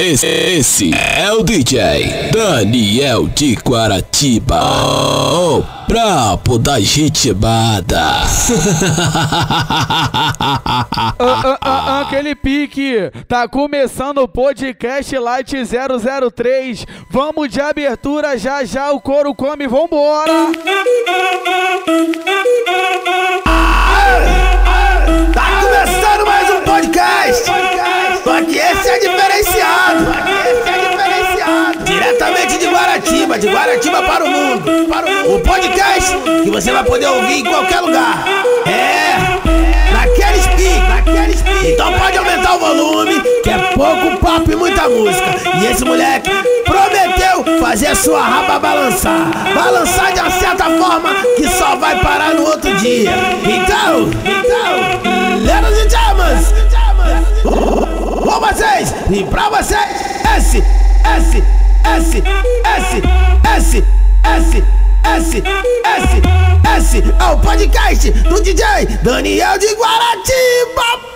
[0.00, 4.60] Esse, esse é o DJ Daniel de Guaratiba.
[4.62, 6.76] Oh, brabo da.
[11.18, 16.86] Ah, ah, ah, aquele pique, tá começando o podcast Light 003.
[17.10, 20.32] Vamos de abertura já já, o couro come, vambora!
[25.34, 27.57] Tá começando mais um podcast!
[32.38, 34.86] Diretamente de Guaratiba, de Guaratiba para o mundo!
[34.88, 35.34] Para o, mundo.
[35.34, 38.24] o podcast que você vai poder ouvir em qualquer lugar!
[38.64, 39.16] É!
[39.92, 41.70] Naqueles piques, naqueles piques!
[41.70, 45.34] Então pode aumentar o volume, que é pouco papo e muita música!
[45.60, 46.30] E esse moleque
[46.64, 49.32] prometeu fazer a sua raba balançar!
[49.52, 53.10] Balançar de uma certa forma que só vai parar no outro dia!
[53.42, 54.78] Então, então,
[55.44, 56.38] ladies and gentlemen!
[58.08, 59.80] Com vocês e pra vocês,
[60.36, 60.64] S,
[61.04, 61.44] S,
[61.84, 62.22] S,
[62.64, 63.02] S,
[63.44, 63.84] S,
[64.24, 64.64] S,
[65.04, 65.42] S,
[65.84, 66.22] S,
[66.76, 68.64] S, é o podcast do DJ
[69.02, 71.08] Daniel de Guaratiba.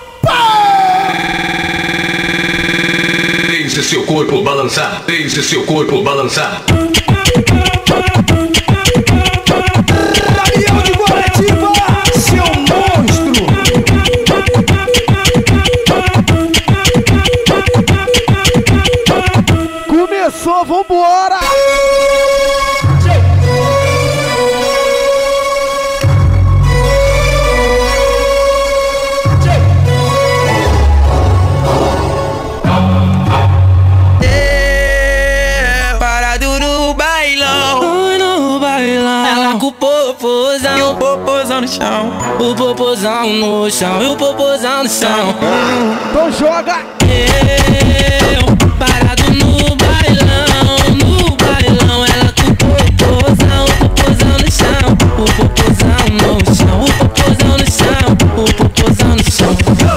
[3.48, 6.62] Deixe seu corpo balançar, deixe seu corpo balançar.
[41.72, 42.12] Chão.
[42.38, 45.34] O popozão no chão e o popozão no chão.
[46.10, 46.80] Então joga!
[48.30, 48.44] Eu,
[48.76, 52.04] parado no bailão, no bailão.
[52.04, 54.86] Ela com o popozão, o popozão no chão.
[55.18, 58.06] O popozão no chão, o popozão no chão.
[58.36, 59.52] O popozão no chão.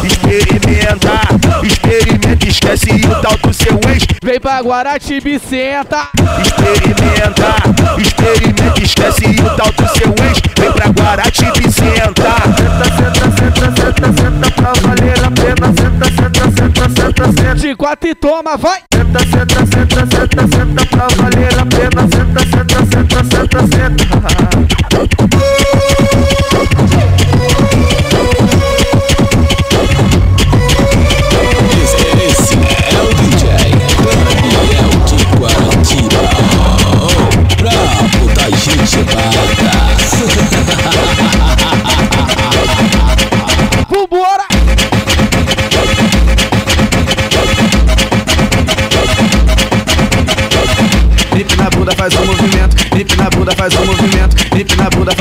[0.06, 1.16] Experimenta,
[1.64, 4.06] experimenta, esquece o tal do seu ex.
[4.24, 6.08] Vem pra Guaratiba e senta!
[6.42, 7.15] Experimenta,
[17.96, 18.06] senta.
[18.06, 18.82] Quatro e toma, vai!
[18.94, 22.02] Senta, senta, senta, senta, senta pra valer a pena.
[22.10, 24.55] Senta, senta, senta, senta,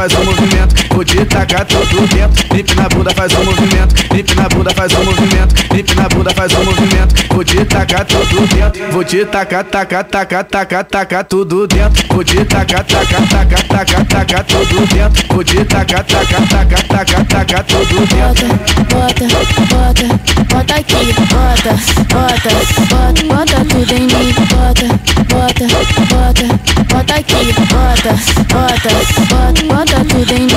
[0.04, 2.48] faz um movimento, vou te tacar tudo dentro.
[2.48, 6.34] Grip na bunda faz um movimento, grip na bunda faz um movimento, grip na bunda
[6.34, 8.92] faz um movimento, vou te tacar tudo dentro.
[8.92, 12.04] Vou te tacar, tacar, tacar, tacar, tacar tudo dentro.
[12.08, 15.34] Vou te tacar, tacar, tacar, tacar, tacar tudo dentro.
[15.34, 18.46] Vou te tacar, tacar, tacar, tacar, tacar tudo dentro.
[18.90, 19.24] bota,
[19.70, 21.72] bota, bota aqui, bota,
[22.12, 22.50] bota,
[22.90, 24.86] bota, bota tudo em mim, bota,
[25.30, 25.66] bota,
[26.10, 26.46] bota,
[26.92, 28.12] bota aqui, bota,
[28.52, 28.92] bota,
[29.28, 29.93] bota, bota
[30.32, 30.48] mim.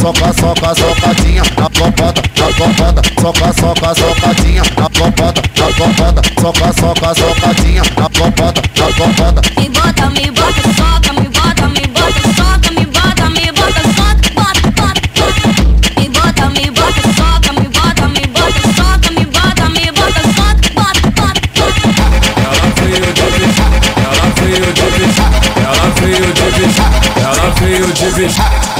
[0.00, 6.72] soca, soca, socadinha, na popota, na popota, soca, soca, socadinha, na popota, na popota, soca,
[6.72, 9.60] soca, socadinha, na popota, na popota.
[9.60, 10.71] Me bota, me bota,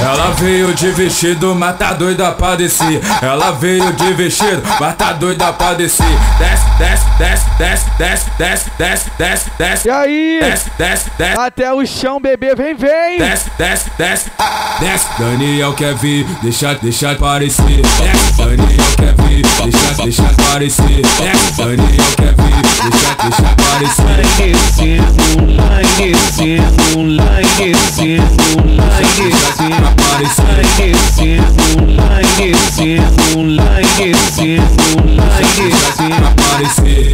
[0.03, 2.99] ela veio de vestido, mas tá doida pra descer.
[3.21, 6.05] Ela veio de vestido, mas tá doida pra descer.
[6.37, 9.87] Desce, desce, desce, desce, desce, desce, desce, desce, desce.
[9.87, 10.39] E aí?
[10.41, 11.39] Desce, desce, desce.
[11.39, 13.17] Até o chão, bebê, vem, vem!
[13.17, 14.29] Desce, desce, desce,
[14.81, 15.07] desce.
[15.17, 17.63] Daniel quer vir, deixa, deixa aparecer.
[17.63, 18.67] Desce, Daniel
[18.97, 21.01] quer vir, deixa, deixa aparecer.
[21.01, 24.43] Desce, Daniel quer vir, deixa, deixa aparecer.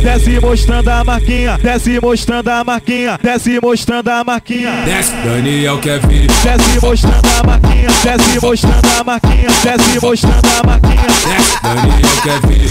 [0.04, 4.72] Desce mostrando a marquinha, desce mostrando a marquinha, desce mostrando a marquinha.
[4.86, 6.28] Desce, Daniel quer vir.
[6.28, 11.08] Desce mostrando a marquinha, desce mostrando a marquinha, desce mostrando a marquinha.
[11.28, 12.70] Desce, Daniel quer vir.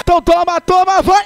[0.00, 1.24] Então toma, toma, vai!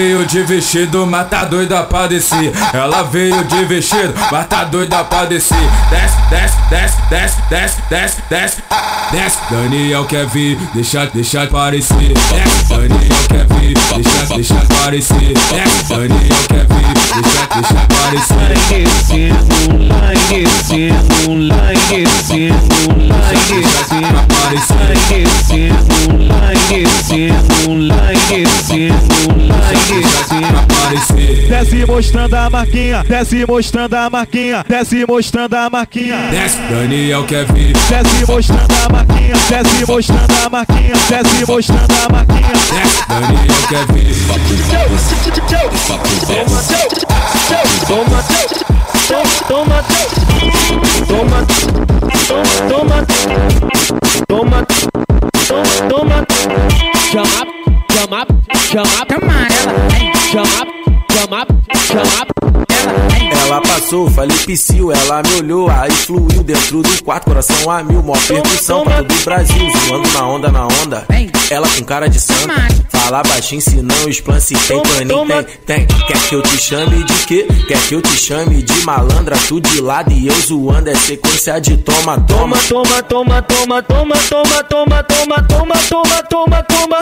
[0.00, 2.08] Veio de vestido, mas tá doida pra.
[2.72, 5.58] Ela veio de vestido, mas tá doida pra descer.
[5.90, 8.56] Desce, desce, desce, desce, desce, desce, desce.
[9.12, 12.14] Desce, Daniel quer vir, deixa, deixa aparecer.
[12.14, 12.98] Desce, Daniel
[13.28, 15.34] quer vir, deixa, deixa aparecer.
[15.34, 18.50] Desce, Daniel quer vir, deixa, deixa aparecer.
[18.70, 22.62] Descendo, lá descendo, lá descendo,
[23.06, 25.24] lá descendo, Aparecer.
[25.26, 26.50] descendo, lá
[29.90, 31.48] Aparecer.
[31.48, 36.30] Desce mostrando a marquinha, desce mostrando a marquinha, desce mostrando a marquinha.
[36.30, 37.72] Desce, Daniel quer vir.
[37.72, 42.52] Desce mostrando a marquinha, desce mostrando a marquinha, desce mostrando a marquinha.
[42.70, 44.14] Desce, Daniel quer vir.
[47.86, 48.22] Toma,
[49.48, 49.84] toma,
[51.08, 51.44] toma,
[52.68, 53.06] toma,
[54.28, 54.89] toma,
[58.10, 58.28] come up,
[58.72, 59.48] come up, come on,
[60.32, 60.68] come up,
[61.10, 61.48] come up,
[61.88, 62.39] come up.
[63.60, 68.02] Ela passou, falei psiu, ela me olhou, aí fluiu dentro do quarto, coração a mil,
[68.02, 71.06] mó percussão pra todo o Brasil, zoando na onda, na onda.
[71.50, 72.54] Ela com cara de santa,
[72.88, 75.86] fala baixinho, se não explana, se tem paninho, tem, tem.
[76.06, 77.46] Quer que eu te chame de quê?
[77.68, 81.60] Quer que eu te chame de malandra, tu de lado e eu zoando, é sequência
[81.60, 82.56] de toma, toma.
[82.66, 86.96] toma, toma, toma, toma, toma, toma, toma, toma, toma, toma, toma.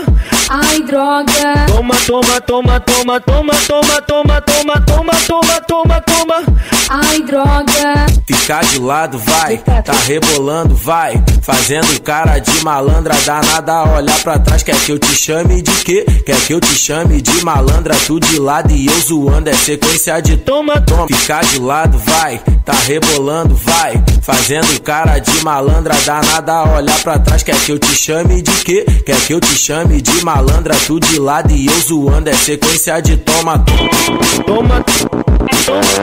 [0.48, 1.66] Ai, droga.
[1.68, 6.47] Toma, toma, toma, toma, toma, toma, toma, toma, toma, toma, toma, toma.
[6.88, 8.06] Ai, droga.
[8.26, 11.22] Ficar de lado, vai, tá rebolando, vai.
[11.42, 14.62] Fazendo cara de malandra, danada, olhar pra trás.
[14.62, 16.06] Quer que eu te chame de quê?
[16.24, 19.48] Quer que eu te chame de malandra, tu de lado e eu zoando.
[19.48, 21.06] É sequência de toma, toma.
[21.06, 24.02] Ficar de lado, vai, tá rebolando, vai.
[24.22, 27.42] Fazendo cara de malandra, danada, olhar pra trás.
[27.42, 28.86] Quer que eu te chame de quê?
[29.04, 32.28] Quer que eu te chame de malandra, tu de lado e eu zoando.
[32.28, 34.38] É sequência de toma, toma.
[34.46, 34.84] Toma,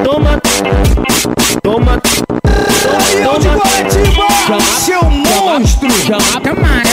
[0.04, 0.42] toma,
[1.62, 2.02] toma,
[2.84, 4.28] Daniel de Guaratiba,
[4.80, 5.90] seu monstro.
[6.06, 6.84] Chama, chama.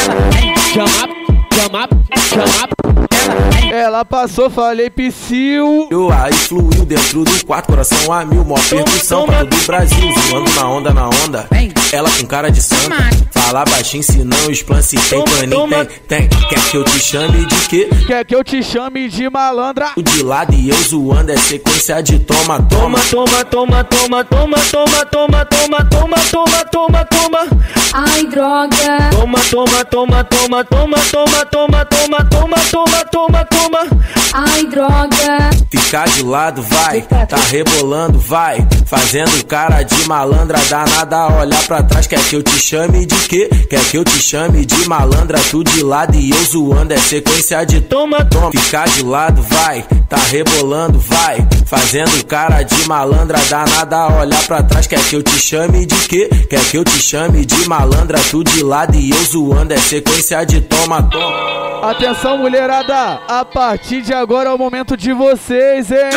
[0.72, 1.02] Chama,
[1.54, 1.88] chama,
[2.30, 5.88] chama ela, passou, falei psiu.
[5.90, 10.12] Eu aí fluiu dentro do quarto, coração a mil, mó percussão pra todo o Brasil,
[10.28, 11.48] zoando na onda, na onda.
[11.90, 12.94] Ela com cara de santa,
[13.30, 16.48] fala baixinho, se não explana, se tem paninho, tem, tem.
[16.50, 17.88] Quer que eu te chame de quê?
[18.06, 19.92] Quer que eu te chame de malandra?
[19.96, 22.98] De lado e eu zoando, é sequência de toma, toma.
[23.10, 27.38] toma, toma, toma, toma, toma, toma, toma, toma, toma, toma, toma.
[27.94, 29.10] Ai, droga.
[29.12, 33.61] Toma, toma, toma, toma, toma, toma, toma, toma, toma, toma, toma, toma.
[34.34, 35.50] Ai, droga.
[35.70, 38.66] Ficar de lado, vai, tá rebolando, vai.
[38.86, 42.06] Fazendo cara de malandra, danada, olhar pra trás.
[42.06, 43.48] Quer que eu te chame de quê?
[43.68, 46.92] Quer que eu te chame de malandra, tu de lado e eu zoando.
[46.92, 48.50] É sequência de toma, toma.
[48.50, 51.46] Ficar de lado, vai, tá rebolando, vai.
[51.66, 54.86] Fazendo cara de malandra, danada, olhar pra trás.
[54.86, 56.28] Quer que eu te chame de quê?
[56.48, 59.72] Quer que eu te chame de malandra, tu de lado e eu zoando.
[59.72, 61.61] É sequência de toma, toma.
[61.82, 63.20] Atenção, mulherada!
[63.26, 66.10] A partir de agora é o momento de vocês, hein?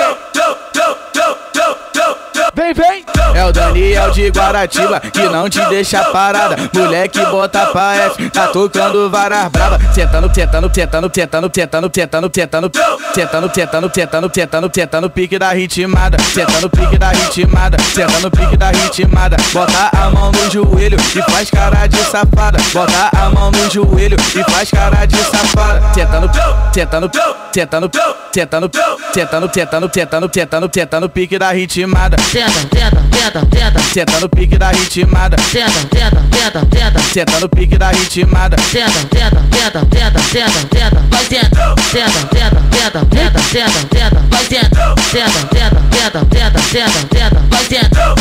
[2.55, 3.05] Vem, vem!
[3.35, 6.55] É o Daniel de Guaratiba que não te deixa parada.
[6.73, 9.77] Moleque bota pra F, tá tocando varas braba.
[9.93, 16.17] Tentando, tentando, tentando, tentando, tentando, tentando, tentando, tentando, tentando, tentando, tentando, tentando pique da ritmada.
[16.33, 19.35] Tentando pique da ritmada, tentando pique da ritmada.
[19.51, 22.57] Bota a mão no joelho e faz cara de safada.
[22.71, 25.81] Bota a mão no joelho e faz cara de safada.
[25.93, 26.29] Tentando,
[26.71, 27.09] tentando,
[27.51, 27.89] tentando,
[28.31, 32.15] tentando, tentando, tentando, tentando, tentando, tentando pique da ritmada.
[32.45, 33.81] Tenta, tenta, tenta, tenta.
[33.91, 35.35] Tentando pique da ritmada.
[35.51, 37.01] Tenta, tenta, tenta, tenta.
[37.11, 38.55] Tentando pique da ritmada.
[38.55, 40.99] Tenta, tenta, tenta, tenta, tenta, tenta.
[41.09, 44.19] Vai tenta, tenta, tenta, tenta, tenta, tenta, tenta.
[44.29, 44.69] Vai tenta,
[45.09, 47.39] tenta, tenta, tenta, tenta, tenta, tenta.
[47.49, 48.15] Vai tenta.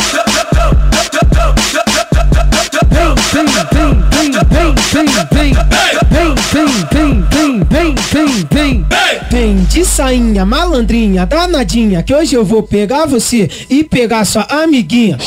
[9.29, 15.17] Vem, de sainha, malandrinha, danadinha, que hoje eu vou pegar você e pegar sua amiguinha.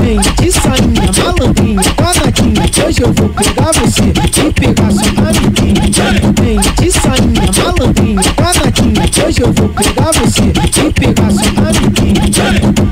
[0.00, 5.82] Vem de sainha, malandrinha, danadinha, que hoje eu vou pegar você e pegar sua amiguinha.
[6.40, 12.22] Vem de sainha, malandrinha, danadinha, que hoje eu vou pegar você e pegar sua amiguinha.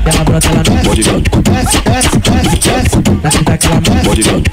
[0.05, 1.03] Ela brota, ela desce,
[1.41, 1.81] desce,
[3.23, 4.49] na cinta que ela desce, desce,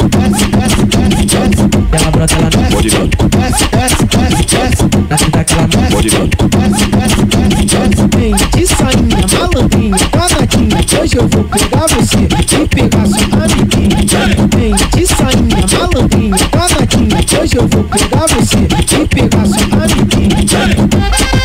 [1.92, 2.90] ela brota, ela desce,
[3.28, 4.04] desce,
[4.44, 6.10] desce, na cinta que ela desce,
[6.90, 13.96] desce, vem de sainha, malandrinha, danadinha, hoje eu vou pegar você e pegar sua amiguinha.
[14.54, 21.37] Vem de sainha, malandrinha, danadinha, hoje eu vou pegar você e pegar sua amiguinha.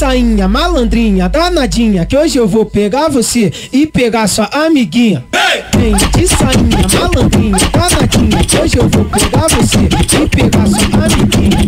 [0.00, 5.22] Sainha, malandrinha, danadinha, que hoje eu vou pegar você e pegar sua amiguinha.
[5.76, 9.80] Vem de sainha, malandrinha, danadinha, que hoje eu vou pegar você
[10.16, 11.58] e pegar sua amiguinha.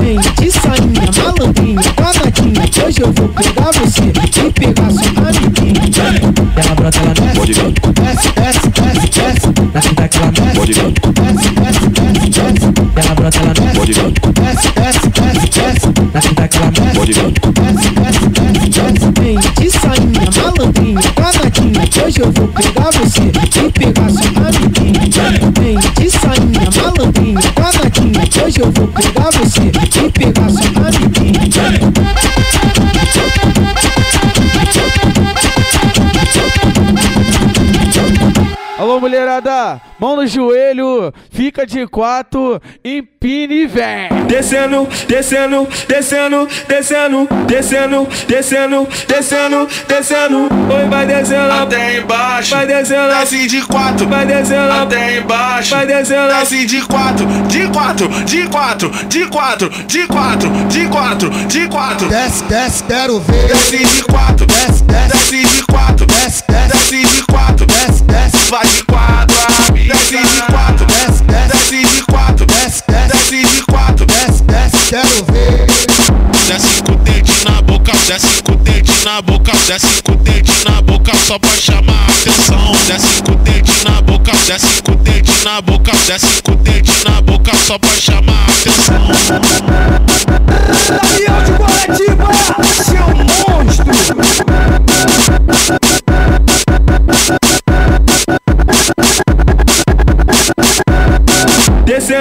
[0.00, 4.04] Vem de sainha, malandrinha, danadinha, que hoje eu vou pegar você
[4.40, 5.82] e pegar sua amiguinha.
[6.56, 9.08] Ela brota, ela desce, desce, desce, desce,
[9.74, 11.83] desce, na que ela desce, desce, desce,
[12.96, 13.92] ela brota, ela desce,
[14.32, 21.00] desce, desce, desce, na cinta que ela desce, desce, desce, desce, vem de sainha, malandrinha,
[21.16, 25.00] danadinha, que hoje eu vou pegar você e pegar sua amiguinha.
[25.58, 32.33] Vem de sainha, malandrinha, danadinha, que hoje eu vou pegar você e pegar sua amiguinha.
[39.14, 44.08] Mulherada, mão no joelho, fica de quatro, empine e vem.
[44.26, 50.48] Descendo, descendo, descendo, descendo, descendo, descendo, descendo, descendo.
[50.74, 52.56] Oi, vai descendo até embaixo.
[52.56, 54.08] Vai descendo desce de quatro.
[54.08, 55.74] Vai descendo até embaixo.
[55.74, 61.30] Vai descendo desce de quatro, de quatro, de quatro, de quatro, de quatro, de quatro,
[61.30, 62.08] de quatro.
[62.08, 63.48] Desce, desce, quero ver.
[63.48, 64.46] Desce de quatro.
[64.46, 66.06] Desce, desce, desce de quatro.
[66.06, 67.66] Desce, desce, desce de quatro.
[67.66, 69.03] Desce, desce, vai de quatro,
[69.86, 70.86] Desce de quatro.
[70.86, 72.46] Desce, desce, desce de quatro.
[72.46, 74.06] Desce, desce, de quatro.
[74.06, 75.66] Desce, desce, quero ver.
[76.46, 80.16] Desce com o dente na boca, desce com o dente na boca, desce com o
[80.16, 82.72] dente na boca só pra chamar a atenção.
[82.86, 86.56] Desce com o dente na boca, desce com o dente na boca, desce com o
[86.56, 89.04] dente na boca só pra chamar a atenção.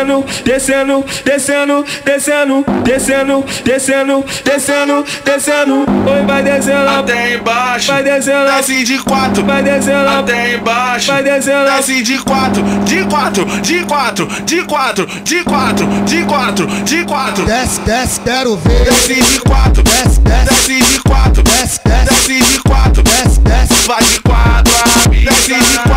[0.04, 5.86] Descendo, descendo, descendo, descendo, descendo, descendo, descendo, descendo.
[6.12, 7.92] Oi, vai descendo até embaixo.
[7.92, 9.44] Vai descendo, desce de quatro.
[9.46, 11.12] Vai descendo até embaixo.
[11.12, 16.68] Vai descendo, desce de quatro, de quatro, de quatro, de quatro, de quatro, de quatro,
[16.68, 17.46] de quatro.
[17.46, 18.86] Desce, desce, quero ver.
[18.86, 19.84] Desce de quatro.
[19.84, 21.44] Desce, desce, desce de quatro.
[21.44, 23.04] Desce, desce, desce de quatro.
[23.04, 24.74] Desce, desce, vai de quatro.
[25.12, 25.93] Desce de quatro.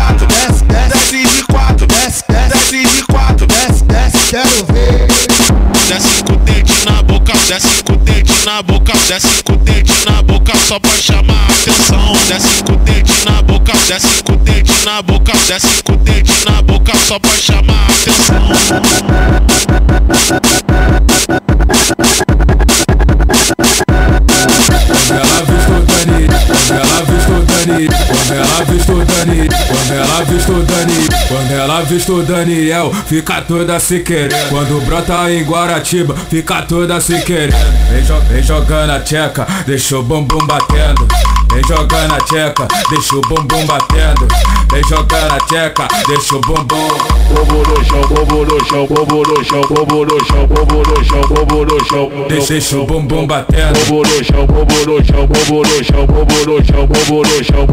[4.29, 5.07] Quero ver.
[5.87, 6.39] Desce com o
[6.85, 7.99] na boca, desce com o
[8.45, 9.59] na boca, desce com o
[10.05, 12.13] na boca só pra chamar a atenção.
[12.27, 12.79] Desce com o
[13.25, 14.39] na boca, desce com o
[14.85, 15.99] na boca, desce com o
[16.51, 18.51] na boca só pra chamar a atenção.
[27.77, 33.79] Dani, quando ela visto Dani, quando ela visto Dani, quando ela visto Daniel, fica toda
[33.79, 34.49] se querendo.
[34.49, 37.55] Quando brota em Guaratiba, fica toda se querendo.
[37.91, 41.07] Vem, jo vem jogando a tcheca, deixa o bumbum batendo.
[41.53, 44.27] Vem jogando a tcheca, deixa o bumbum batendo.
[44.71, 46.87] Vem jogando a tcheca, deixa o bumbum.
[47.29, 51.21] Bobo no chão, bobo no chão, bobo no chão, bobo no chão, bobo no chão,
[51.29, 52.11] bobo no chão.
[52.27, 53.79] Deixa, deixa o bumbum batendo.
[53.85, 57.27] Bobo no chão, bobo no chão, bobo no chão, bobo no chão, bobo no chão,
[57.27, 57.66] bobo no chão.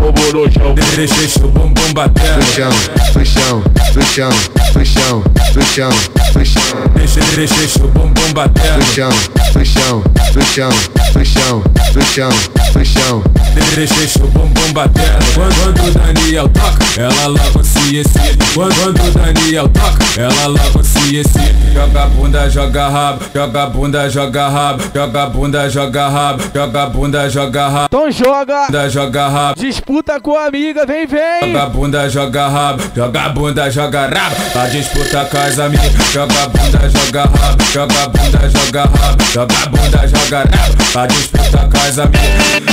[0.96, 2.36] Deixa, deixa o bumbum batendo.
[2.36, 2.70] No chão,
[3.14, 3.62] no chão,
[3.94, 4.30] no chão,
[4.74, 5.22] no chão,
[5.54, 5.90] no chão,
[6.34, 6.70] no chão.
[6.94, 8.78] Deixa, deixa, deixa o bumbum batendo.
[8.78, 9.10] No chão,
[9.54, 10.02] no chão,
[10.34, 10.70] no chão,
[11.14, 11.62] no chão,
[11.94, 12.63] no chão, no chão.
[12.74, 15.06] Deixa, deixa o bumbum batendo.
[15.34, 18.44] Quando, o Daniel toca, ela logo se excita.
[18.54, 21.54] Quando, o Daniel toca, ela logo se excita.
[21.72, 27.68] Joga bunda, joga rabo, joga bunda, joga rabo, joga bunda, joga rabo, joga bunda, joga
[27.68, 27.84] rabo.
[27.86, 29.60] Então joga, Bunda, joga rabo.
[29.60, 31.52] disputa com a amiga, vem, vem.
[31.52, 34.36] Joga bunda, joga rabo, joga bunda, joga rabo.
[34.52, 35.92] Pra disputa com as amigas.
[36.12, 40.84] Joga bunda, joga rabo, joga bunda, joga rabo, joga bunda, joga rabo.
[40.92, 42.63] Pra disputa com as amigas.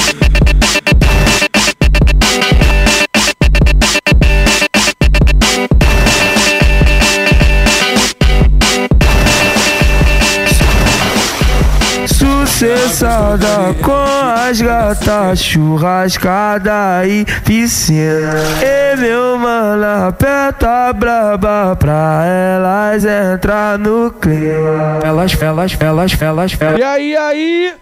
[12.07, 14.10] Sucessada da
[14.59, 18.33] gata, churrascada e piscina.
[18.61, 24.99] E meu mano, aperta braba pra elas entrar no clima.
[25.03, 26.79] Elas, elas, elas, elas, elas.
[26.79, 27.73] E aí, aí?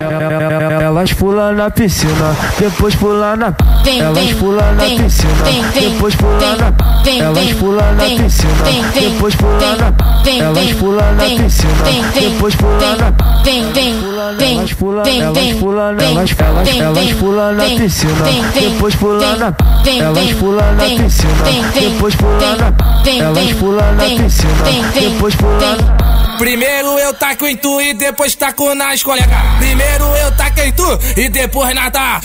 [0.82, 3.54] Elas pulam na piscina, depois pulam na.
[4.00, 5.34] Elas pulam na piscina,
[5.74, 6.40] depois pulam
[7.04, 7.26] vem, na.
[7.26, 8.54] Elas pulam na piscina,
[8.94, 10.24] depois pulam na.
[10.24, 13.44] vem, Elas pulam na piscina, depois pulam na.
[13.44, 15.98] Vem, vem, Elas pulam, elas pulam,
[16.60, 18.14] elas, vem, elas vem, pulam na piscina,
[18.54, 19.54] depois pulam na,
[20.00, 22.74] elas pulam na piscina, depois pulam na,
[23.26, 26.09] elas pulam na piscina, depois pulam na
[26.40, 29.30] Primeiro eu taco em tu e depois taco nas colegas.
[29.60, 32.22] Primeiro eu taco em tu e depois nada.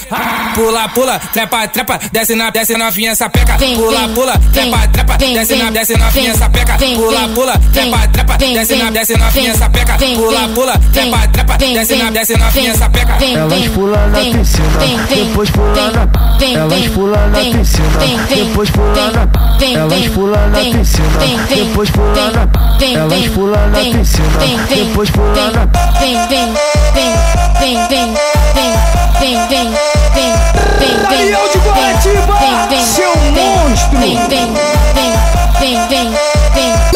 [0.54, 3.56] Pula, pula, trepa, trepa, desce na, desce na vinha sapeca.
[3.58, 6.76] Vem, Pula, pula, trepa, trepa, desce na, desce na vinha vem, sapeca.
[6.78, 9.96] vem, Pula, pula, trepa, trepa, desce na, desce na vinha vem, sapeca.
[9.98, 13.16] vem, Pula, pula, trepa, trepa, desce na, vem, desce na vinha vem, sapeca.
[13.18, 16.36] vem, Elas vem, pulam na vem, piscina, vem, vem, depois pulam vem, na.
[16.38, 19.58] vem, Elas vem, pulam na vem, piscina, vem, vem, depois vem, pulam na.
[19.58, 22.78] vem, Elas vem, pulam na vem, piscina, vem, vem, depois vem, pulam na.
[22.78, 25.64] vem, Elas vem, pulam na vem, piscina, vem, vem, depois vem, na.
[25.98, 27.12] vem, vem, vem, vem,
[27.58, 28.14] vem, vem,
[28.54, 28.74] vem,
[29.18, 29.70] vem, vem,
[30.14, 30.32] vem,
[30.78, 33.98] vem, Daniel de Guaratiba, vem, vem, seu vem, monstro.
[33.98, 34.52] Vem, vem,
[34.94, 35.12] vem,
[35.58, 36.94] vem, vem, vem.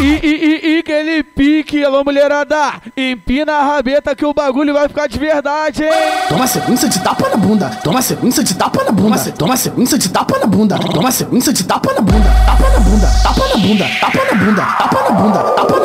[0.00, 4.86] E, e, e, e aquele pique, alô mulherada, empina a rabeta que o bagulho vai
[4.86, 5.90] ficar de verdade, hein?
[6.28, 7.68] Toma sequência de tapa na bunda.
[7.82, 9.30] Toma sequência de tapa na bunda.
[9.36, 10.78] Toma sequência de tapa na bunda.
[10.78, 12.30] Toma sequência de tapa na bunda.
[12.46, 13.08] Tapa na bunda.
[13.22, 13.88] Tapa na bunda.
[14.00, 14.62] Tapa na bunda.
[14.62, 15.10] Tapa na bunda.
[15.10, 15.38] Tapa na bunda.
[15.38, 15.77] Tapa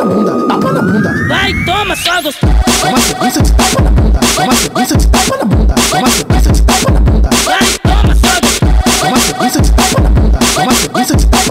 [0.71, 1.27] na bunda.
[1.27, 2.37] Vai, toma, gostoso.
[2.81, 4.19] Toma sequência de tapa na bunda.
[4.35, 5.75] Toma sequência de tapa na bunda.
[5.89, 7.29] Toma sequência de tapa na bunda.
[7.43, 8.99] Vai, toma, gostoso.
[8.99, 10.39] Toma sequência de tapa na bunda.
[10.55, 11.42] Toma sequência de tapa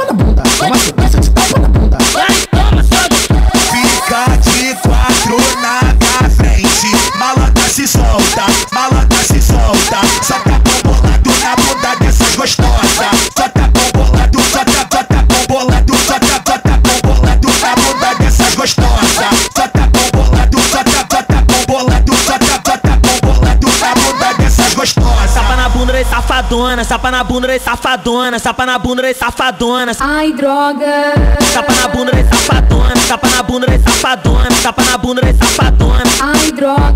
[26.85, 29.93] safadona, sapa na bunda e safadona, sapa na bunda e safadona.
[30.01, 31.13] Ai, droga.
[31.53, 36.03] Sapa na bunda e safadona, sapa na bunda e safadona, sapa na bunda e safadona.
[36.21, 36.93] Ai, droga.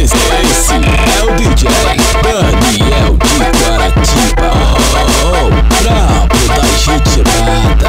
[0.00, 1.68] Esse, esse é o DJ
[2.22, 4.50] Daniel de Guaratiba.
[5.24, 5.50] Oh,
[5.82, 7.88] brabo da gentilada.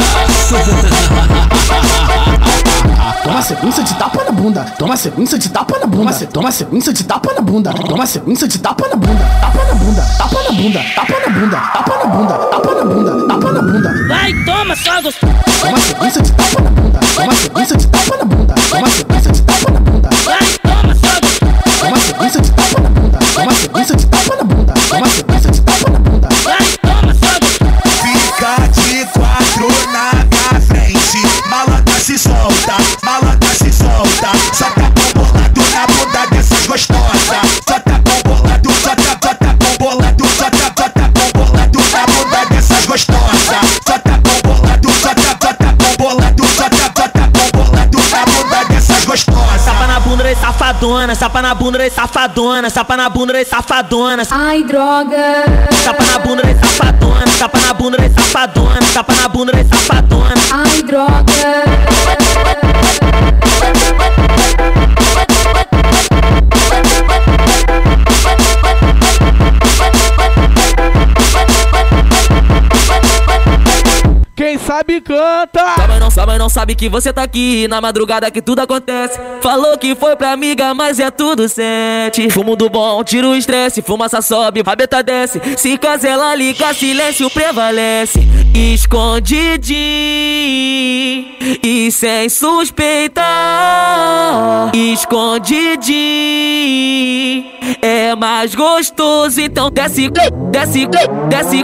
[3.24, 3.94] Toma sequência de
[4.44, 4.66] bunda.
[4.78, 6.14] Toma sequência de tapa na bunda.
[6.28, 7.74] Toma sequência de tapa na bunda.
[7.74, 9.24] Toma sequência de tapa na bunda.
[9.40, 10.02] Tapa na bunda.
[10.18, 10.84] Tapa na bunda.
[10.96, 11.58] Tapa na bunda.
[11.58, 12.34] Tapa na bunda.
[12.50, 13.28] Tapa na bunda.
[13.28, 14.08] Tapa na bunda.
[14.08, 15.34] Vai, toma, só gostoso.
[15.62, 17.00] Toma sequência de tapa na bunda.
[17.16, 18.56] Toma sequência de tapa na bunda.
[18.70, 20.10] Toma sequência de tapa na bunda.
[20.26, 21.54] Vai, toma, só gostoso.
[21.80, 23.20] Toma sequência de tapa na bunda.
[23.34, 24.74] Toma sequência de tapa na bunda.
[24.90, 26.30] Toma sequência de tapa na bunda.
[26.44, 27.72] Vai, toma, só gostoso.
[28.04, 31.22] Fica de quatro na frente.
[31.50, 32.76] Malandra se solta,
[51.34, 54.24] Sapa na bunda e safadona, sapa na bunda e safadona.
[54.30, 55.44] Ai, droga.
[55.84, 60.36] Sapa na bunda e safadona, sapa na bunda e safadona, sapa na bunda e safadona.
[60.52, 61.24] Ai, droga.
[74.36, 75.83] Quem sabe canta!
[76.04, 79.18] Não, sua mãe não sabe que você tá aqui na madrugada que tudo acontece.
[79.42, 82.30] Falou que foi pra amiga, mas é tudo sete.
[82.30, 85.40] Fumo do bom, tira o estresse, fumaça sobe, rabeta desce.
[85.56, 88.20] Se casa ela liga, silêncio prevalece.
[88.54, 89.78] Escondidinho
[91.64, 93.24] e sem suspeitar.
[94.74, 97.46] Escondidinho
[97.82, 100.10] é mais gostoso, então desce,
[100.52, 100.86] desce,
[101.30, 101.64] desce, desce,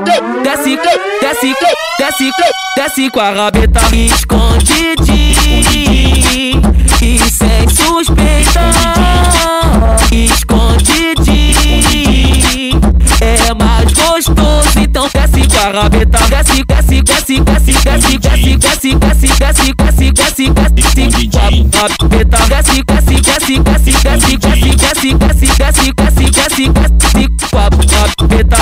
[1.21, 1.54] desce,
[1.99, 2.32] desce,
[2.78, 3.82] desce com a rabeta
[7.02, 8.74] e sem suspeitar.
[10.12, 11.30] Escondidinho
[13.22, 18.96] é mais gostoso, então desce com a rabeta, desce, desce, desce, desce, desce, desce, desce,
[18.98, 25.15] desce, desce, desce, desce, desce com a rabeta, desce, desce, desce, desce, desce, desce, desce,
[25.15, 27.70] desce, desce, desce, desce, desce com a
[28.20, 28.58] rabeta.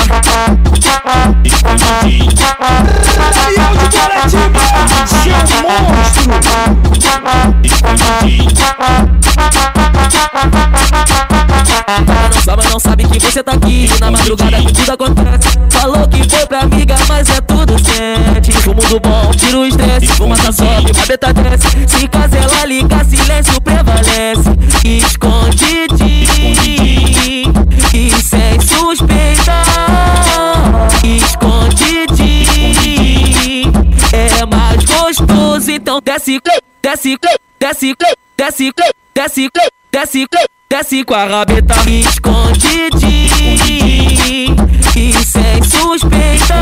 [3.38, 4.37] Daniel de Guaratiba, seu
[18.88, 18.88] sente.
[18.88, 21.68] Fumo do bom, tira o estresse, fumaça sobe, rabeta desce.
[21.86, 24.48] Se casa ela liga, silêncio prevalece.
[24.84, 27.52] Escondidinho
[27.94, 29.62] e sem suspeita.
[31.04, 33.72] Escondidinho
[34.12, 36.40] é mais gostoso, então desce,
[36.82, 37.16] desce,
[37.60, 37.94] desce,
[38.36, 38.72] desce,
[39.14, 39.48] desce,
[39.92, 40.26] desce,
[40.70, 44.56] desce com a rabeta escondidinho
[44.96, 46.54] e sem suspeita.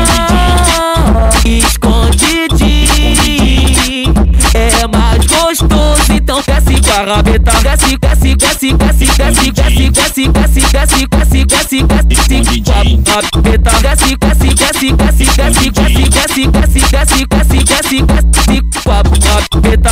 [6.97, 12.63] A rabeta, desce, desce, desce, desce, desce, desce, desce, desce, desce, desce, desce, desce
[13.33, 19.03] rabeta, desce, desce, desce, desce, desce, desce, desce, desce, desce, desce, desce, desce com a
[19.53, 19.91] rabeta.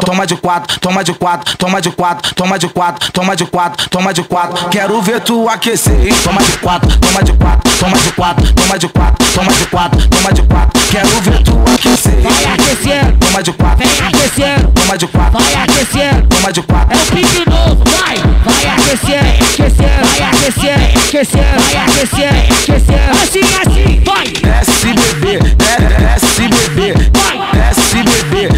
[0.03, 3.89] Toma de quatro, toma de quatro, toma de quatro, toma de quatro, toma de quatro,
[3.89, 4.69] toma de quatro.
[4.69, 5.93] Quero ver tu aquecer?
[6.23, 10.07] Toma de quatro, toma de quatro, toma de quatro, toma de quatro, toma de quatro,
[10.09, 10.81] toma de quatro.
[10.89, 12.19] Quero ver tu aquecer.
[12.21, 16.27] Vai aquecendo, Toma de quatro, vem aquecendo, toma de quatro, vai aquecendo.
[16.29, 16.97] toma de quatro.
[16.97, 23.11] É o pique novo, vai, vai aquecendo, aquecendo, vai aquecendo, aquecendo, vai aquecendo, aquecendo.
[23.21, 24.27] Assim, assim, vai.
[24.27, 26.93] Desce bebê, desce bebê,
[27.93, 28.49] desce bebê,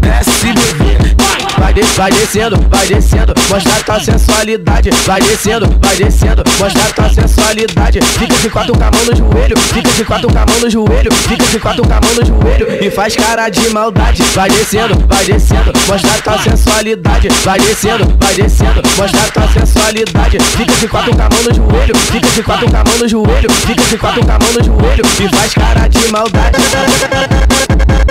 [0.00, 1.12] desce bebê.
[1.58, 4.90] Vai, des- vai descendo, vai descendo, mostra tua sensualidade.
[5.06, 8.00] Vai descendo, vai descendo, mostra tua sensualidade.
[8.02, 10.70] Fica de quatro com a mão no joelho, fica de quatro com a mão no
[10.70, 14.22] joelho, fica de quatro com a mão no joelho e faz cara de maldade.
[14.34, 17.28] Vai descendo, vai descendo, mostra tua sensualidade.
[17.44, 20.38] Vai descendo, vai descendo, mostra tua sensualidade.
[20.56, 23.08] Fica de quatro com a mão no joelho, fica de quatro com a mão no
[23.08, 26.56] joelho, fica de quatro com a mão no joelho e faz cara de maldade.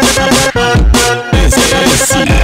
[0.02, 0.18] This
[2.16, 2.41] is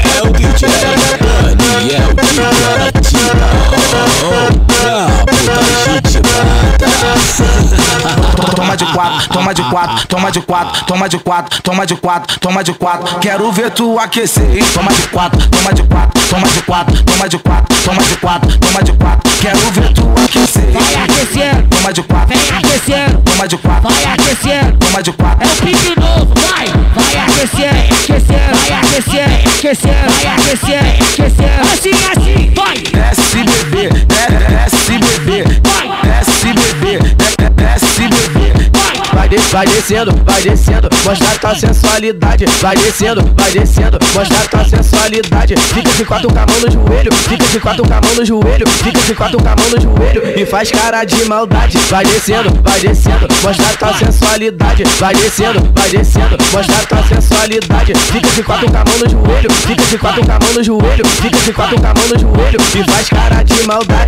[9.69, 13.19] quatro, toma de quatro, toma de quatro, toma de quatro, toma de quatro.
[13.19, 14.63] Quero ver tu aquecer?
[14.73, 18.57] Toma de quatro, toma de quatro, toma de quatro, toma de quatro, toma de quatro,
[18.59, 19.31] toma de quatro.
[19.41, 20.71] Quero ver tu aquecer.
[20.71, 24.77] Vai aquecendo, Toma de quatro, vem aquecendo, toma de quatro, vai aquecendo.
[24.77, 25.47] toma de quatro.
[25.47, 31.57] É o pique novo, vai, vai aquecendo, aquecendo, vai aquecendo, aquecendo, vai aquecendo, aquecendo.
[31.73, 32.77] Assim, assim, vai.
[32.77, 35.43] Desce bebê, desce bebê,
[36.03, 37.26] desce bebê, desce.
[39.27, 42.45] Vai, vai descendo, vai descendo, mostra tua sensualidade.
[42.61, 45.53] Vai descendo, vai descendo, mostra tua sensualidade.
[45.57, 48.25] Fica de quatro com a mão no joelho, fica de quatro com a mão no
[48.25, 51.77] joelho, fica de quatro com a mão no joelho e faz cara de maldade.
[51.89, 54.83] Vai descendo, vai descendo, mostra tua sensualidade.
[54.97, 57.93] Vai descendo, vai descendo, mostra tua sensualidade.
[57.95, 60.63] Fica de quatro com a mão no joelho, fica de quatro com a mão no
[60.63, 64.07] joelho, fica de quatro com a mão no joelho e faz cara de maldade.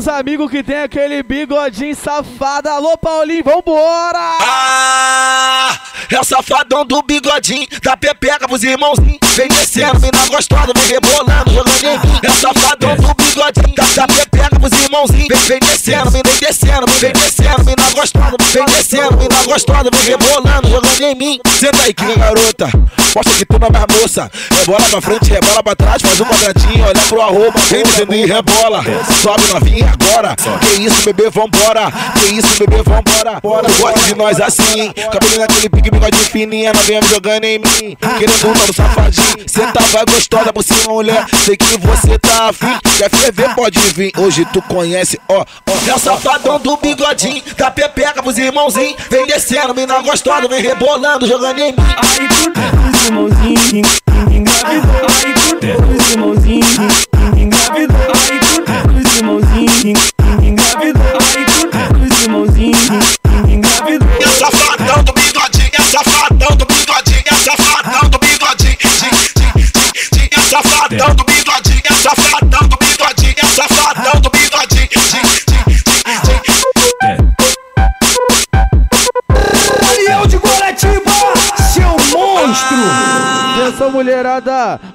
[0.00, 2.70] Pros amigos que tem aquele bigodinho safado.
[2.70, 4.38] Alô, Paulinho, vambora!
[4.40, 5.78] Ah,
[6.10, 9.18] é o safadão do bigodinho, da pepeca pros irmãozinhos.
[9.36, 12.24] Vem descendo, mina gostosa, vem rebolando, jogando.
[12.24, 15.28] É o safadão do bigodinho, da, pepeca pros irmãozinhos.
[15.28, 20.68] Vem, vem descendo, vem descendo, vem descendo, mina gostosa, vem descendo, mina gostosa, vem rebolando,
[20.68, 21.40] jogando em mim.
[21.58, 22.66] Senta aí, que garota,
[23.14, 24.30] mostra que tu não é mais moça.
[24.50, 28.26] Rebola pra frente, rebola pra trás, faz um quadradinho, olha pro arroba, vem descendo e
[28.26, 28.82] rebola.
[29.22, 31.92] Sobe novinha agora, que isso, bebê, vambora.
[32.14, 33.40] Que isso, bebê, vambora.
[33.40, 34.92] Tu gosta de nós assim?
[34.92, 37.96] Cabelinho naquele pique, bigodinho fininha, novinha jogando em mim.
[38.18, 41.26] Querendo um no safadinho, tá vai gostosa por cima, mulher.
[41.44, 44.12] Sei que você tá afim, quer ferver, pode vir.
[44.16, 45.90] Hoje tu conhece, ó, ó.
[45.90, 48.96] É o safadão do bigodinho, da pepeca pros irmãozinhos.
[49.08, 51.78] Vem descendo, mina gostosa, vem rebolando, jogando em mim.
[51.78, 52.52] Aí tu
[52.90, 55.06] os irmãozinhos engravidou.
[55.24, 56.39] Aí tu os irmãozinhos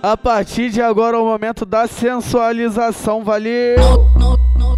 [0.01, 3.75] A partir de agora é o momento da sensualização, valeu!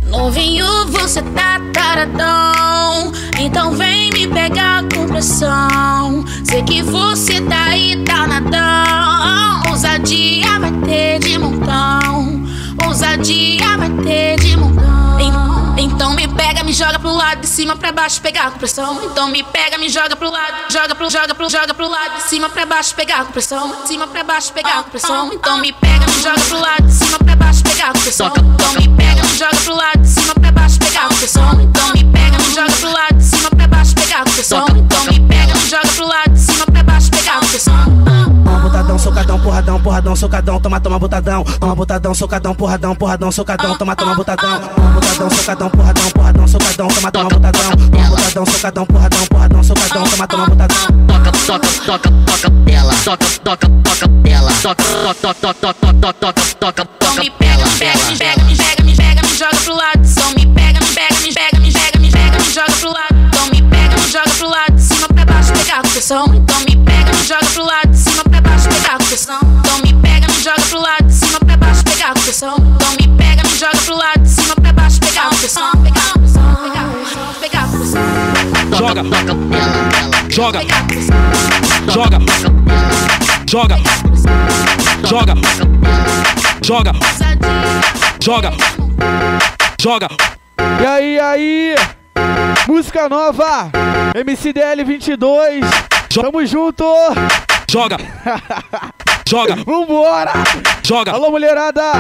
[0.10, 3.12] Novinho, você tá taradão.
[3.40, 6.26] Então vem me pegar com pressão.
[6.46, 9.70] Sei que você tá aí, tá nadão.
[9.70, 12.46] Ousadia vai ter de montão.
[12.86, 14.54] Ousadia vai ter de.
[14.54, 19.00] En- Então me pega, me joga pro lado, de cima pra baixo, pegar com pressão.
[19.06, 22.24] Então me pega, me joga pro lado, joga pro, joga pro, joga pro lado, de
[22.24, 23.82] cima pra baixo, pegar com pressão.
[23.84, 25.32] De cima pra baixo, pegar com pressão.
[25.34, 28.28] Então me pega, me joga pro lado, de cima pra baixo, pegar com pressão.
[28.36, 31.62] Então me pega, me joga pro lado, de cima pra baixo, pegar com pressão.
[31.62, 34.66] Então me pega, me joga pro lado, de cima pra baixo, pegar com pressão.
[34.76, 37.86] Então me pega, me joga pro lado, de cima pra baixo, pegar com pressão.
[38.44, 39.17] Toma botadão, socadão,
[40.08, 41.43] porradão, porradão, socadão, toma, toma botadão.
[41.43, 44.60] Toma botadão, socadão, porradão, porradão, socadão, toma, toma botadão.
[44.60, 47.72] Toma botadão, socadão, porradão, porradão, socadão, toma, toma botadão.
[47.72, 50.78] Toma botadão, socadão, porradão, porradão, socadão, toma, toma botadão.
[51.08, 52.93] Toca, toca, toca, toca dela.
[53.04, 54.52] Toca, toca, toca dela.
[54.62, 58.43] Toca, toca, toca, toca, toca, toca, toca, Então toca me pega, me pega, me pega,
[58.43, 60.00] me pega, me pega, me joga pro lado.
[60.04, 63.15] Então me pega, me pega, me pega, me pega, me pega, me joga pro lado.
[63.28, 66.47] Então me pega, me joga pro lado, cima pra baixo, pegar pressão.
[78.88, 79.04] Joga,
[80.30, 80.62] joga,
[81.91, 82.19] joga,
[83.45, 83.78] joga,
[85.04, 85.34] joga,
[86.63, 86.93] joga,
[88.21, 88.52] joga,
[89.78, 90.08] joga.
[90.82, 91.76] E aí, aí?
[92.65, 93.69] Música nova,
[94.15, 95.65] MCDL 22.
[96.15, 96.86] Tamo junto.
[97.69, 97.97] Joga,
[99.28, 100.32] joga, vambora.
[100.82, 101.91] Joga, alô mulherada.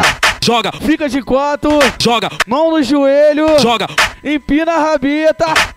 [0.41, 1.79] Joga, fica de quatro.
[2.01, 3.59] Joga, mão no joelho.
[3.59, 3.87] Joga,
[4.23, 5.75] empina a rabeta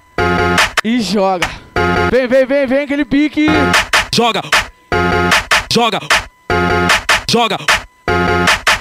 [0.85, 1.49] e joga.
[2.11, 3.47] Vem, vem, vem, vem aquele pique.
[4.15, 4.43] Joga,
[5.73, 6.01] joga,
[7.31, 7.59] joga,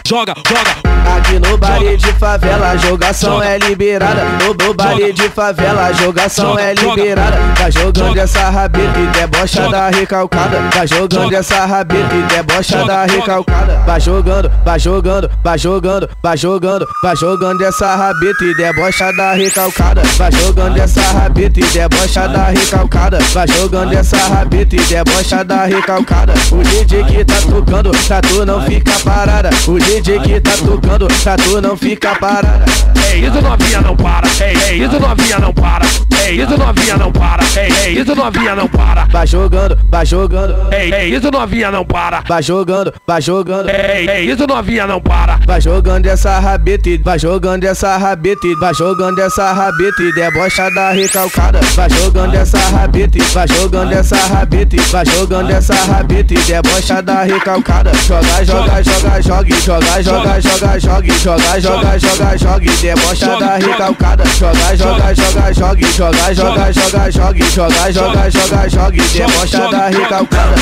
[0.10, 0.90] joga, joga.
[1.16, 4.26] Aqui no baile de favela, jogação é liberada.
[4.44, 7.38] No, baile de favela, jogação é liberada.
[7.58, 10.60] Vai jogando essa rabeta e debocha da recalcada.
[10.74, 13.84] Vai jogando essa rabeta e debocha da recalcada.
[13.86, 19.34] Vai jogando, vai jogando, vai jogando, vai jogando, vai jogando essa rabeta e debocha da
[19.34, 20.02] recalcada.
[20.18, 23.20] Vai jogando essa rabeta e debocha da recalcada.
[23.34, 26.34] Vai jogando essa rabeta e debocha da recalcada.
[26.52, 29.50] O DJ que tá tocando, pra tu não fica parada.
[29.68, 32.66] O DJ que tá tocando, pra tu não fica parada.
[33.12, 35.86] É isso novinha não para, é, é isso novinha não para,
[36.24, 39.06] é isso novinha não para, é, é isso novinha não para.
[39.06, 42.22] Vai jogando, vai jogando, é, é isso novinha não para.
[42.28, 45.40] Vai jogando, vai jogando, é, é isso novinha não para.
[45.46, 50.92] Vai jogando essa rabeta, vai jogando essa rabeta, vai jogando essa rabeta e debocha da
[50.92, 51.60] recalcada.
[51.76, 57.24] Vai jogando essa rabeta, vai jogando essa rabeta, vai jogando essa rabeta e debocha da
[57.24, 57.92] recalcada.
[58.06, 63.58] Joga, joga, joga, joga, joga, joga, joga, joga, joga, joga, joga, joga, joga, debocha da
[63.58, 69.90] recalcada, joga, joga, joga, joga, joga, joga, joga, joga, joga, joga, joga, joga, debocha da
[69.90, 70.56] recalcada.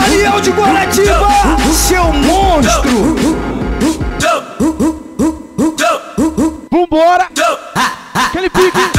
[0.00, 1.28] Daniel de Guaratiba,
[1.72, 3.16] seu monstro!
[6.70, 7.28] Vambora!
[8.14, 8.89] Aquele pique!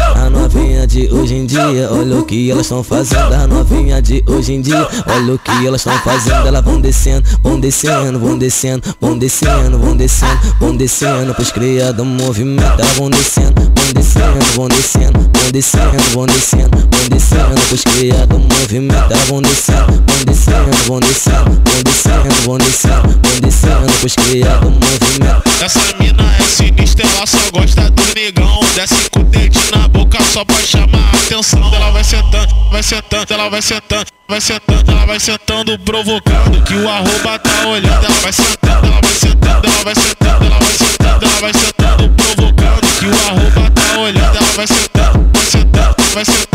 [0.54, 3.34] Novinha de hoje em dia, olha o que elas estão fazendo.
[3.34, 6.46] A novinha de hoje em dia, olha o que elas estão fazendo.
[6.46, 11.34] Elas vão descendo, vão descendo, vão descendo, vão descendo, vão descendo, vão descendo.
[11.36, 17.10] Pois criado movimento, elas vão descendo, vão descendo, vão descendo, vão descendo, vão descendo, vão
[17.10, 17.62] descendo.
[17.70, 23.40] Pois criado movimento, elas vão descendo, vão descendo, vão descendo, vão descendo, vão descendo, vão
[23.40, 23.94] descendo.
[24.02, 25.44] Pois criado movimento.
[25.62, 28.60] Essa mina é sinistra, ela só gosta do negão.
[28.76, 31.74] Desce com o dedinho na boca só pra chamar a atenção.
[31.74, 36.64] Ela vai sentando, vai sentando, ela vai sentando, vai sentando, ela vai sentando, provocando.
[36.64, 38.06] Que o arroba tá olhando.
[38.06, 42.10] Ela vai sentando, ela vai sentando, ela vai sentando, ela vai sentando, ela vai sentando,
[42.10, 43.00] provocando.
[43.00, 44.38] Que o arroba tá olhando.
[44.38, 46.51] Ela vai sentando, vai sentando, vai sentando,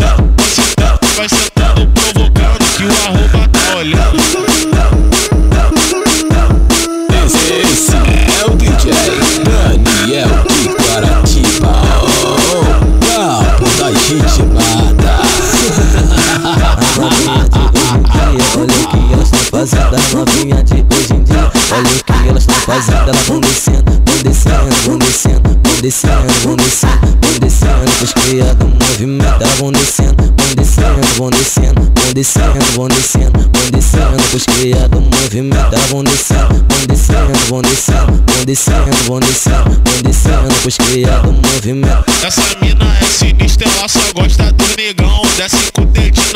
[34.37, 34.37] descendo.
[34.37, 40.55] Pois criado movimento, vão descendo, vão descendo, vão descendo, vão descendo, vão descendo, vão descendo.
[40.61, 42.05] Pois criado movimento.
[42.23, 45.21] Essa mina é sinistra, ela só gosta do negão.
[45.37, 46.27] Desce com o dedinho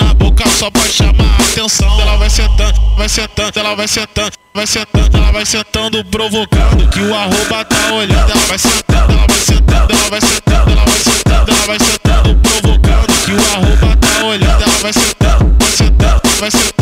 [1.61, 2.01] atenção.
[2.01, 7.01] Ela vai sentando, vai sentando, ela vai sentando, vai sentando, ela vai sentando, provocando que
[7.01, 8.31] o arroba tá olhando.
[8.31, 12.35] Ela vai sentando, ela vai sentando, ela vai sentando, ela vai sentando, ela vai sentando,
[12.41, 14.63] provocando que o arroba tá olhando.
[14.63, 16.80] Ela vai sentando, vai sentando, vai sentando,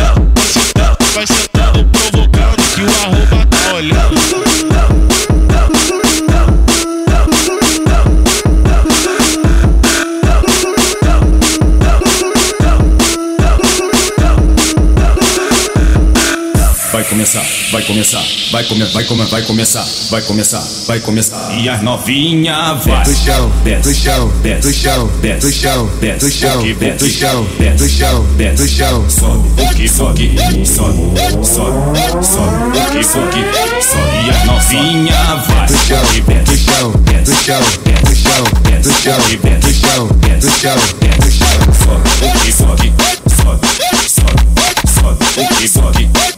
[17.29, 21.59] começar, vai começar, vai comer, vai comer, vai começar, vai começar, vai começar.
[21.59, 23.03] E as novinha vai.
[23.03, 26.97] Do chão, desce, do chão, desce, do chão, desce, do chão, desce, do chão, desce,
[26.97, 29.09] do chão, desce, do chão, desce, do chão.
[29.09, 30.31] sobe, o que sobe,
[30.65, 33.45] sobe, sobe, sobe, o que sobe,
[33.83, 34.25] sobe.
[34.25, 35.67] E as novinha vai.
[35.67, 37.61] Do chão, do chão, do chão,
[38.01, 38.43] do chão,
[38.81, 41.59] do chão, do chão, do chão, do chão.
[41.77, 42.93] sobe, o que sobe,
[43.37, 43.67] sobe,
[44.09, 44.41] sobe,
[44.87, 46.28] sobe, o que sobe.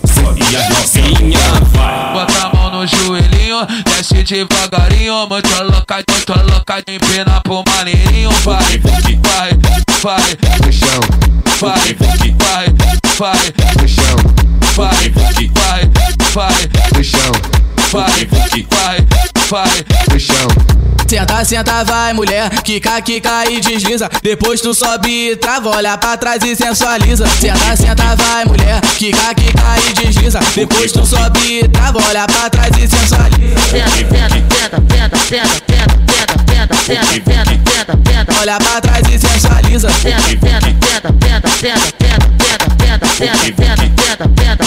[0.52, 1.40] E as novinha
[1.72, 2.12] vai.
[2.12, 8.78] Bota a mão no joelhinho, desce devagarinho Muito louca, muito louca, empina pro maneirinho Vai,
[9.24, 9.52] vai,
[10.02, 11.00] vai Do chão,
[11.58, 11.96] Vai,
[12.38, 12.66] vai,
[13.18, 14.41] vai do chão, Vai, vai, vai
[16.94, 17.32] do chão,
[17.92, 18.28] Vai,
[18.70, 19.06] vai,
[19.50, 20.48] vai do chão.
[21.08, 24.10] Senta, senta, vai mulher, quica, quica e desliza.
[24.24, 27.28] Depois tu sobe e trava, olha pra trás e sensualiza.
[27.28, 30.40] Senta, senta, vai mulher, quica, quica e desliza.
[30.56, 33.56] Depois tu sobe e trava, olha pra trás e sensualiza.
[38.40, 39.90] Olha pra trás e sensualiza.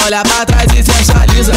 [0.06, 1.52] Olha pra trás e sensualiza.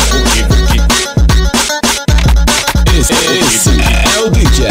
[2.97, 4.67] Esse, esse é o DJ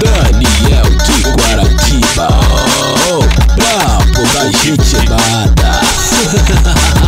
[0.00, 2.28] Daniel de Guaratiba.
[3.08, 3.22] Oh,
[3.54, 5.80] brabo da gente mata.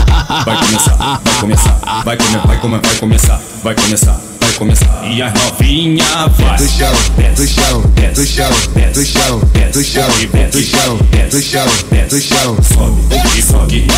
[0.31, 5.05] Vai começar, vai começar, vai comer, vai comer, vai começar, vai começar, vai começar.
[5.05, 6.05] E as novinha
[6.39, 6.57] vai.
[6.57, 6.93] Do chão,
[7.35, 7.83] do chão,
[8.15, 8.49] do chão,
[8.95, 9.41] do chão,
[9.73, 10.09] do chão,
[10.53, 10.99] do chão,
[11.31, 11.67] do chão,
[12.09, 12.57] do chão.
[12.63, 13.89] Sobe, que sobe,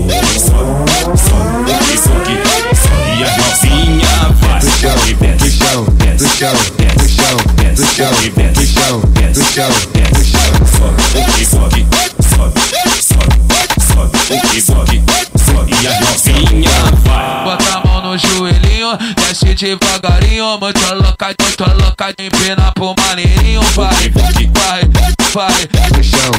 [0.00, 2.34] sobe, sobe, sobe, que sobe,
[2.74, 3.06] sobe.
[3.16, 4.58] E as novinha vai.
[4.58, 4.96] Do chão,
[5.38, 6.54] do chão, do chão,
[6.96, 7.36] do chão,
[7.74, 9.00] do chão, do chão,
[9.32, 9.70] do chão,
[10.10, 10.50] do chão.
[10.66, 11.86] Sobe, que sobe,
[12.34, 12.60] sobe,
[13.00, 13.34] sobe,
[13.86, 15.29] sobe, sobe, sobe.
[15.68, 16.70] E as novinha
[17.04, 17.44] vai.
[17.44, 24.10] Bota a mão no joelhinho, desce devagarinho Muito louca, muito louca, empina pro maneirinho Vai,
[24.52, 24.82] vai,
[25.32, 26.30] vai Do chão,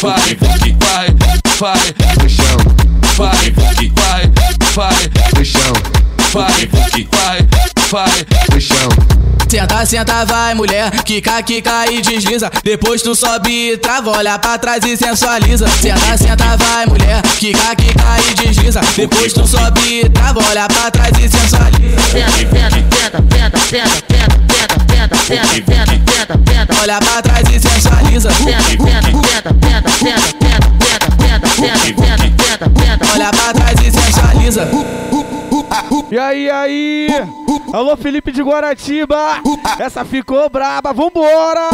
[0.00, 0.36] Vai,
[0.80, 1.14] vai,
[1.58, 2.56] vai do chão,
[3.16, 4.30] Vai, vai,
[4.74, 5.72] vai do chão,
[6.32, 6.68] Vai,
[7.10, 7.48] vai,
[7.90, 9.29] vai do chão.
[9.50, 12.48] Senta, senta, vai mulher, quica, quica e desliza.
[12.62, 15.68] Depois tu sobe e trava, olha pra trás e sensualiza.
[15.68, 18.80] Senta, senta, vai mulher, quica, quica e desliza.
[18.96, 21.96] Depois tu sobe e trava, olha pra trás e sensualiza.
[26.80, 28.30] Olha pra trás e sensualiza.
[33.12, 34.68] Olha pra trás e sensualiza.
[36.12, 37.08] E aí, aí?
[37.72, 39.16] Alô, Felipe de Guaratiba.
[39.78, 41.68] Essa ficou braba, vambora.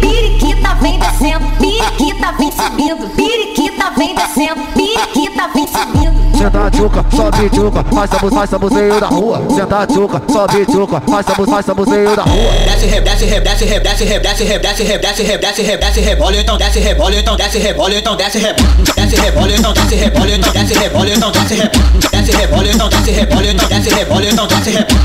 [0.00, 6.26] Piriquita vem descendo, piriquita vem subindo, piriquita vem descendo, piriquita vem subindo.
[6.36, 8.10] Senta tchuca, sobe tchuca, faz
[8.44, 9.42] essa museu da rua.
[9.54, 11.26] Senta tchuca, sobe tchuca, faz
[11.58, 12.52] essa museu da rua.
[12.66, 15.62] Desce, re, desce, re, desce, re, desce, re, desce, re, desce, re, desce, re, desce,
[15.62, 19.72] re, desce, rebola, então desce, rebola, então desce, rebola, então desce, rebola, desce, rebola, então
[19.72, 23.90] desce, rebola, então desce, rebola, então desce, rebola, desce, rebola, então desce, rebola, então desce,
[23.90, 24.96] rebola, então desce, rebola.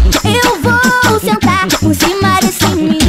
[0.44, 0.81] Eu vou
[1.20, 3.01] sentar por cima desse menino,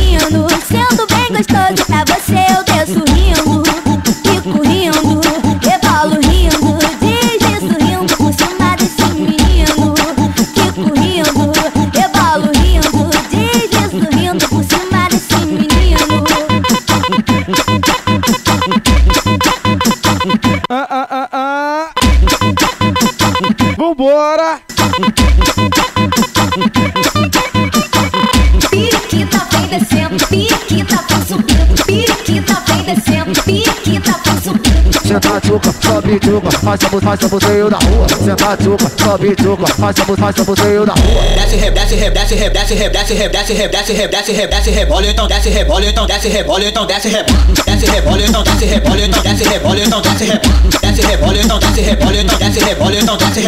[36.18, 38.06] tchuca, faz essa faz essa museu da rua.
[38.08, 41.22] Senta tchuca, sobe tchuca, faz essa faz essa museu da rua.
[41.34, 46.28] Desce, desce, desce, desce, desce, desce, desce, desce, desce, rebola, então desce, rebola, então desce,
[46.28, 50.40] rebola, então desce, desce, rebola, então desce, rebola, então desce, rebola, então desce,
[50.80, 53.42] desce, rebola, então desce, rebola, então desce, rebola, então desce.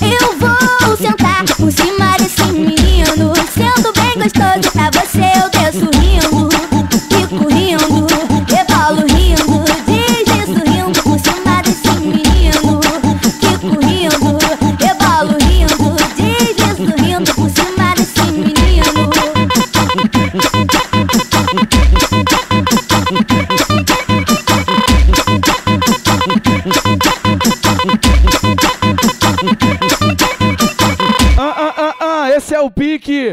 [0.00, 2.83] Eu vou sentar por cima desse menino,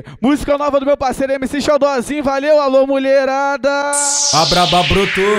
[0.04, 0.31] pique.
[0.42, 2.24] Música nova do meu parceiro MC Xodózinho.
[2.24, 3.92] Valeu, alô, mulherada.
[4.34, 5.38] A braba brotou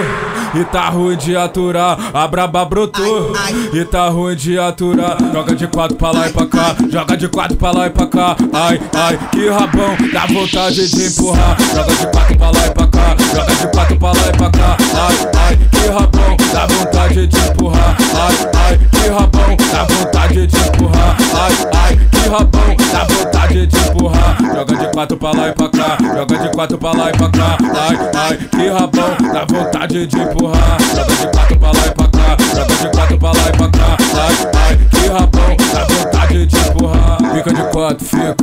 [0.55, 1.99] e tá ruim de aturar.
[2.15, 3.33] A braba brotou
[3.73, 5.17] e tá ruim de aturar.
[5.33, 6.77] Joga de quatro pra lá e pra cá.
[6.89, 8.37] Joga de quatro pra lá e pra cá.
[8.53, 11.57] Ai, ai, que rabão, dá vontade de empurrar.
[11.75, 13.17] Joga de quatro pra lá e pra cá.
[13.35, 14.77] Joga de quatro pra lá e pra cá.
[14.95, 17.97] Ai, ai, que rabão, dá vontade de empurrar.
[18.15, 21.17] Ai, ai, que rabão, dá vontade de empurrar.
[21.35, 24.37] Ai, ai, que rabão, dá vontade de empurrar.
[24.55, 25.99] Joga de quatro pra lá e pra cá.
[26.01, 27.57] Joga de quatro pra lá e pra cá.
[27.89, 30.79] Ai, ai, que rabão, dá vontade de empurrar.
[30.95, 32.37] Joga de quatro pra lá e pra cá.
[32.55, 33.97] Joga de quatro pra lá e pra cá.
[34.15, 34.35] Ai,
[34.69, 37.19] ai, que rabão, dá vontade de empurrar.
[37.35, 38.37] Fica de quatro, fica.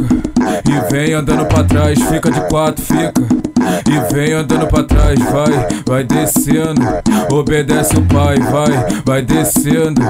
[0.68, 3.49] E vem andando pra trás, fica de quatro, fica.
[3.86, 6.82] E vem andando pra trás, vai, vai descendo.
[7.32, 10.01] Obedece o pai, vai, vai descendo.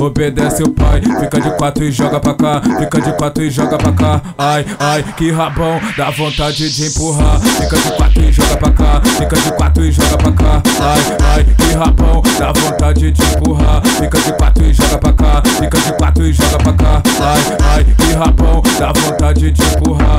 [0.00, 2.62] Obedece o pai, fica de quatro e joga pra cá.
[2.78, 4.22] Fica de quatro e joga pra cá.
[4.36, 7.40] Ai, ai, que rabão, dá vontade de empurrar.
[7.40, 9.02] Fica de quatro e joga pra cá.
[9.04, 10.62] Fica de quatro e joga pra cá.
[10.80, 13.82] Ai, ai, que rabão, dá vontade de empurrar.
[13.84, 15.42] Fica de quatro e joga pra cá.
[15.44, 17.02] Fica de quatro e joga pra cá.
[17.20, 20.18] Ai, ai, que rabão, dá vontade de empurrar.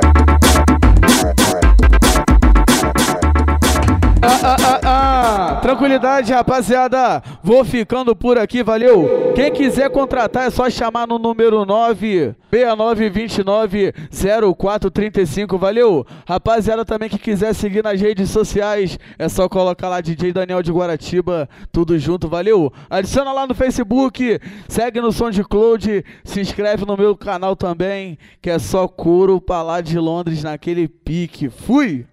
[4.43, 5.55] ah, ah, ah.
[5.61, 7.21] Tranquilidade, rapaziada.
[7.43, 9.31] Vou ficando por aqui, valeu?
[9.35, 13.93] Quem quiser contratar é só chamar no número 9 6929
[14.57, 16.05] 0435, valeu?
[16.27, 20.71] Rapaziada também que quiser seguir nas redes sociais, é só colocar lá DJ Daniel de
[20.71, 22.73] Guaratiba, tudo junto, valeu?
[22.89, 28.59] Adiciona lá no Facebook, segue no SoundCloud, se inscreve no meu canal também, que é
[28.59, 31.49] só couro pra lá de Londres naquele pique.
[31.49, 32.05] Fui!